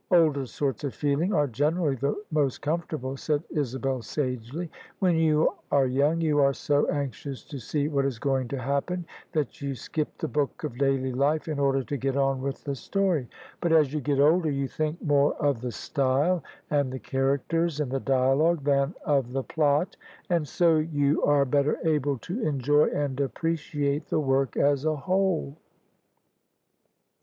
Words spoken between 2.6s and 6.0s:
comfort able," said Isabel sagely." When you are